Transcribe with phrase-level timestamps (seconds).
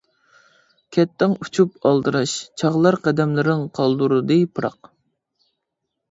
[0.95, 4.91] كەتتىڭ ئۇچۇپ ئالدىراش چاغلار قەدەملىرىڭ قالدۇردى پىراق.